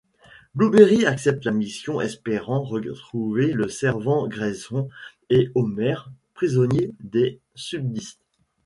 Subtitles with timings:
[0.55, 4.89] Blueberry accepte la mission, espérant retrouver le sergent Grayson
[5.29, 5.97] et Homer,
[6.33, 8.23] prisonniers des sudistes.